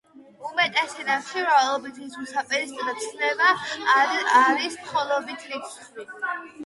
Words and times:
უმეტეს 0.51 0.95
ენებში 1.01 1.43
მრავლობითი 1.43 2.01
რიცხვის 2.05 2.33
საპირისპირო 2.37 2.95
ცნება 3.03 3.51
არის 3.99 4.79
მხოლობითი 4.87 5.55
რიცხვი. 5.55 6.09